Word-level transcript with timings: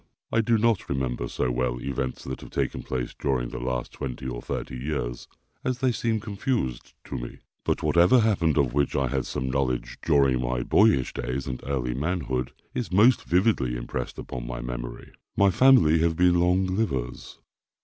I 0.31 0.41
do 0.41 0.57
not 0.57 0.89
remember 0.89 1.27
so 1.27 1.51
well 1.51 1.79
events 1.79 2.23
that 2.23 2.41
have 2.41 2.49
taken 2.49 2.81
place 2.81 3.13
during 3.13 3.49
the 3.49 3.59
last 3.59 3.91
twenty 3.91 4.27
or 4.27 4.41
thirty 4.41 4.75
years, 4.75 5.27
as 5.63 5.77
they 5.77 5.91
seem 5.91 6.19
confused 6.19 6.95
to 7.03 7.19
me; 7.19 7.37
but 7.63 7.83
whatever 7.83 8.21
happened 8.21 8.57
of 8.57 8.73
which 8.73 8.95
I 8.95 9.09
had 9.09 9.27
some 9.27 9.51
knowledge 9.51 9.99
during 10.01 10.41
my 10.41 10.63
boyish 10.63 11.13
days 11.13 11.45
and 11.45 11.61
early 11.67 11.93
manhood, 11.93 12.51
is 12.73 12.91
most 12.91 13.25
vividly 13.25 13.75
impressed 13.75 14.17
upon 14.17 14.47
my 14.47 14.59
memory. 14.59 15.11
My 15.37 15.51
family 15.51 15.99
have 15.99 16.15
been 16.15 16.39
long 16.39 16.65
livers. 16.65 17.37